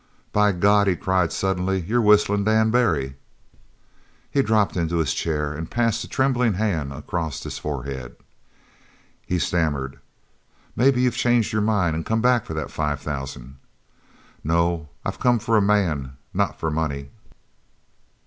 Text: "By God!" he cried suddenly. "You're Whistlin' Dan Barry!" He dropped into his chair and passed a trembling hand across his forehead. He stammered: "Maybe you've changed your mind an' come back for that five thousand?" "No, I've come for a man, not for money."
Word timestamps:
"By 0.33 0.51
God!" 0.51 0.87
he 0.87 0.95
cried 0.95 1.31
suddenly. 1.31 1.81
"You're 1.81 2.01
Whistlin' 2.01 2.43
Dan 2.43 2.71
Barry!" 2.71 3.17
He 4.31 4.41
dropped 4.41 4.75
into 4.75 4.97
his 4.97 5.13
chair 5.13 5.53
and 5.53 5.69
passed 5.69 6.03
a 6.03 6.07
trembling 6.07 6.53
hand 6.53 6.91
across 6.91 7.43
his 7.43 7.59
forehead. 7.59 8.15
He 9.27 9.37
stammered: 9.37 9.99
"Maybe 10.75 11.03
you've 11.03 11.17
changed 11.17 11.53
your 11.53 11.61
mind 11.61 11.95
an' 11.95 12.03
come 12.03 12.19
back 12.19 12.45
for 12.45 12.55
that 12.55 12.71
five 12.71 12.99
thousand?" 12.99 13.57
"No, 14.43 14.89
I've 15.05 15.19
come 15.19 15.37
for 15.37 15.55
a 15.55 15.61
man, 15.61 16.13
not 16.33 16.59
for 16.59 16.71
money." 16.71 17.11